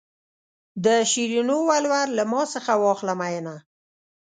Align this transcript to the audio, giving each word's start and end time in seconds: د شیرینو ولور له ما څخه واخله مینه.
د 0.85 0.87
شیرینو 1.11 1.57
ولور 1.69 2.07
له 2.17 2.23
ما 2.31 2.41
څخه 2.53 2.71
واخله 2.83 3.13
مینه. 3.21 3.55